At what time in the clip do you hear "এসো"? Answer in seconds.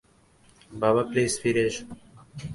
1.69-1.85